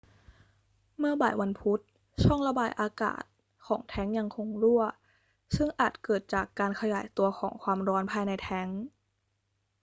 [0.97, 1.79] เมื่อบ่ายวันพุธ
[2.23, 3.23] ช่องระบายอากาศ
[3.65, 4.81] ของแทงก์ยังคงรั่ว
[5.55, 8.81] ซึ่งอาจเกิดจากการขยายตัวของความร้อนภายในแทงก์